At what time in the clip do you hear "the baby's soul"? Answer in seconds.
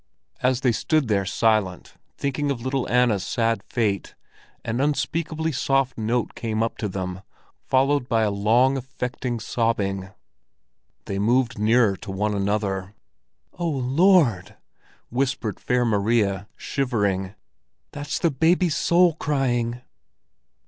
18.17-19.13